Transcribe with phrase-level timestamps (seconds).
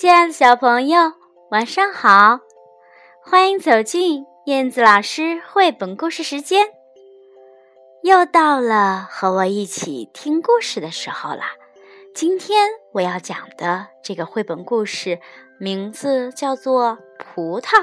[0.00, 1.12] 亲爱的小朋友，
[1.50, 2.40] 晚上好！
[3.22, 6.68] 欢迎走进燕子老师绘本故事时间。
[8.02, 11.50] 又到了和我一起听故事的时候啦。
[12.14, 15.20] 今天我要讲的这个绘本故事
[15.58, 17.82] 名字叫做《葡萄》，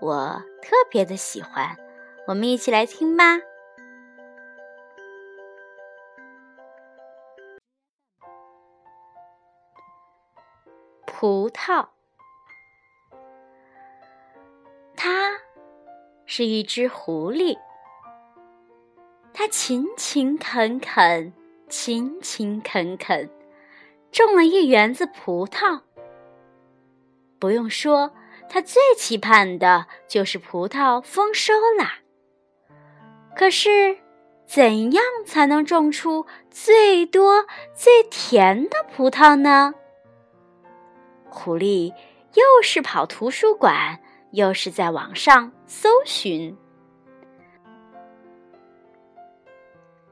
[0.00, 1.76] 我特别的喜欢。
[2.26, 3.38] 我们一起来听吧。
[11.22, 11.86] 葡萄，
[14.96, 15.38] 它
[16.26, 17.56] 是一只狐狸，
[19.32, 21.32] 它勤勤恳恳，
[21.68, 23.30] 勤勤恳恳，
[24.10, 25.82] 种了一园子葡萄。
[27.38, 28.12] 不用说，
[28.48, 32.00] 它最期盼的就是葡萄丰收啦。
[33.36, 33.98] 可是，
[34.44, 39.74] 怎样才能种出最多、最甜的葡萄呢？
[41.32, 41.92] 狐狸
[42.34, 43.98] 又是跑图书馆，
[44.32, 46.56] 又是在网上搜寻，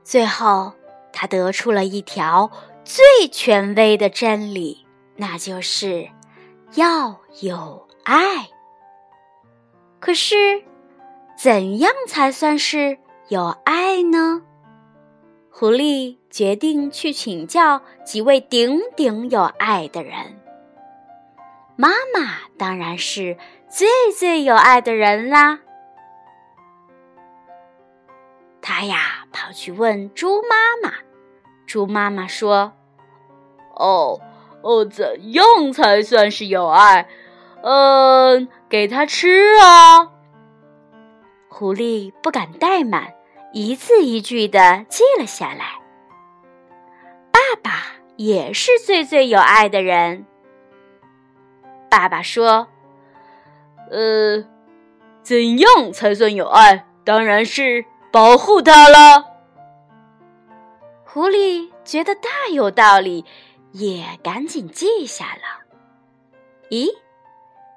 [0.03, 0.73] 最后
[1.13, 2.51] 他得出了一条
[2.85, 6.09] 最权威的真理，那就是
[6.75, 8.49] 要有爱。
[10.01, 10.65] 可是，
[11.37, 12.99] 怎样才算是
[13.29, 14.43] 有爱呢？
[15.51, 20.40] 狐狸决定去请教几位顶顶有爱的人。
[21.81, 23.39] 妈妈当然是
[23.71, 25.61] 最最有爱的人啦。
[28.61, 30.95] 他呀跑去问猪妈妈，
[31.67, 32.75] 猪妈妈说
[33.75, 34.21] ：“哦
[34.63, 37.09] 哦，怎样才算是有爱？
[37.63, 40.13] 嗯，给他吃啊。”
[41.49, 43.15] 狐狸不敢怠慢，
[43.55, 45.81] 一字一句的记了下来。
[47.33, 47.87] 爸爸
[48.17, 50.27] 也是最最有爱的人。
[51.91, 52.69] 爸爸说
[53.91, 54.45] ：“呃，
[55.23, 56.87] 怎样才算有爱？
[57.05, 59.25] 当然是保护它了。”
[61.05, 63.25] 狐狸觉得大有道理，
[63.73, 65.67] 也赶紧记下了。
[66.71, 66.87] 咦，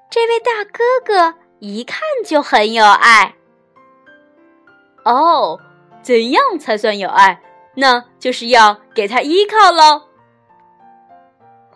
[0.09, 3.33] 这位大哥哥一看就很有爱。
[5.03, 5.59] 哦，
[6.03, 7.41] 怎样才算有爱？
[7.75, 10.03] 那就是要给他依靠喽。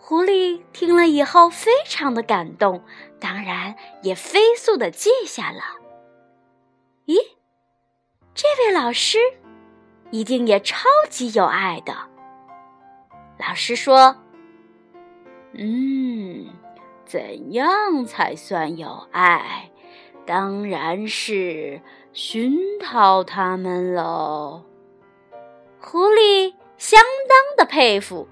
[0.10, 2.82] 狐狸听了以后，非常的感动，
[3.20, 5.60] 当然也飞速的记下了。
[7.08, 7.18] 咦，
[8.34, 9.18] 这位老师
[10.12, 11.94] 一定也超级有爱的。
[13.38, 14.16] 老师说
[15.52, 16.54] ：“嗯，
[17.06, 19.70] 怎样才算有爱？
[20.26, 21.82] 当然是
[22.14, 24.64] 熏陶他们喽。”
[25.84, 28.30] 狐狸相当的佩服。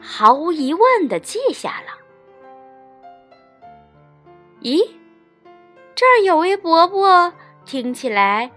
[0.00, 1.98] 毫无疑问的记下了。
[4.62, 4.90] 咦，
[5.94, 7.32] 这儿有位伯伯，
[7.64, 8.50] 听起来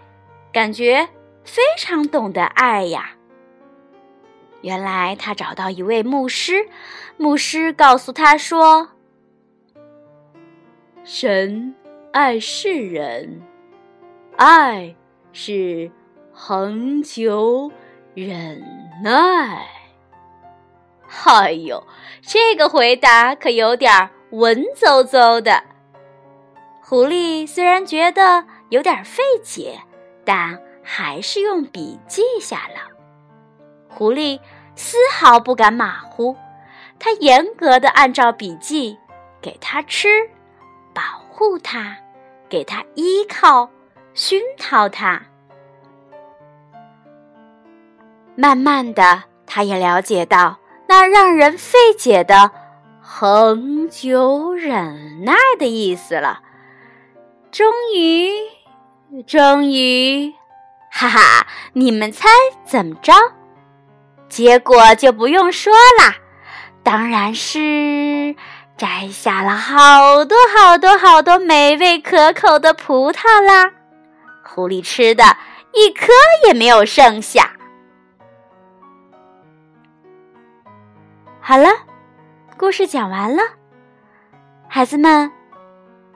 [0.51, 1.07] 感觉
[1.43, 3.11] 非常懂得爱呀。
[4.61, 6.67] 原来他找到一位牧师，
[7.17, 8.89] 牧师告诉他说
[11.03, 11.75] ：“神
[12.13, 13.41] 爱世人，
[14.37, 14.95] 爱
[15.33, 15.91] 是
[16.31, 17.69] 恒久
[18.13, 18.63] 忍
[19.03, 19.67] 耐。”
[21.25, 21.85] 哎呦，
[22.21, 25.63] 这个回答可有点文绉绉的。
[26.81, 29.79] 狐狸虽然觉得有点费解，
[30.25, 32.91] 但还是用笔记下了。
[33.87, 34.39] 狐狸
[34.75, 36.35] 丝毫不敢马虎，
[36.99, 38.97] 他严格的按照笔记
[39.41, 40.29] 给他吃，
[40.93, 41.95] 保护他，
[42.49, 43.69] 给他依靠，
[44.13, 45.21] 熏陶他。
[48.35, 50.57] 慢慢的，他也了解到。
[50.93, 52.51] 那让人费解的
[53.01, 56.41] “恒久忍耐”的意思了。
[57.51, 58.29] 终于，
[59.25, 60.35] 终于，
[60.91, 61.47] 哈哈！
[61.73, 62.29] 你们猜
[62.63, 63.11] 怎么着？
[64.29, 66.17] 结果就不用说啦，
[66.83, 68.35] 当然是
[68.77, 73.71] 摘下了好多好多好多美味可口的葡萄啦。
[74.43, 75.23] 狐狸吃的
[75.73, 76.13] 一颗
[76.45, 77.52] 也没有剩下。
[81.45, 81.67] 好了，
[82.57, 83.43] 故事讲完了，
[84.69, 85.29] 孩子们，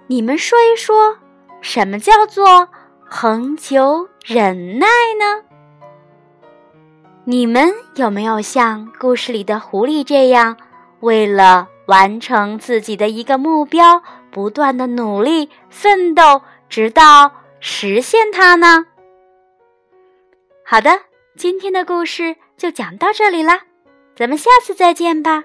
[0.07, 1.17] 你们说一说，
[1.59, 2.69] 什么叫做
[3.03, 4.87] 恒久忍耐
[5.19, 5.43] 呢？
[7.25, 10.55] 你们有没有像故事里的狐狸这样，
[11.01, 14.01] 为了完成自己的一个目标，
[14.31, 18.85] 不断的努力奋斗，直到实现它呢？
[20.63, 21.01] 好的，
[21.35, 23.63] 今天的故事就讲到这里啦。
[24.17, 25.43] 咱们下次再见吧，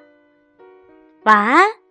[1.24, 1.81] 晚安。